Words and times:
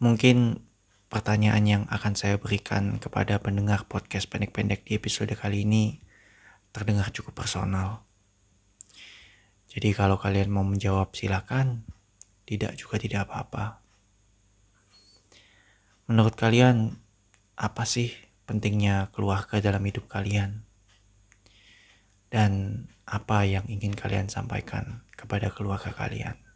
Mungkin 0.00 0.64
pertanyaan 1.12 1.64
yang 1.68 1.82
akan 1.92 2.16
saya 2.16 2.40
berikan 2.40 2.96
kepada 2.96 3.36
pendengar 3.36 3.84
podcast 3.84 4.32
pendek-pendek 4.32 4.80
di 4.88 4.96
episode 4.96 5.28
kali 5.36 5.68
ini 5.68 6.00
terdengar 6.72 7.12
cukup 7.12 7.44
personal. 7.44 8.08
Jadi 9.68 9.92
kalau 9.92 10.16
kalian 10.16 10.48
mau 10.48 10.64
menjawab 10.64 11.12
silakan, 11.12 11.84
tidak 12.48 12.80
juga 12.80 12.96
tidak 12.96 13.28
apa-apa. 13.28 13.84
Menurut 16.08 16.32
kalian, 16.32 16.96
apa 17.60 17.84
sih 17.84 18.08
pentingnya 18.48 19.12
keluarga 19.12 19.60
dalam 19.60 19.84
hidup 19.84 20.08
kalian? 20.08 20.64
Dan 22.32 22.88
apa 23.04 23.44
yang 23.44 23.68
ingin 23.68 23.92
kalian 23.92 24.32
sampaikan 24.32 25.04
kepada 25.12 25.52
keluarga 25.52 25.92
kalian? 25.92 26.49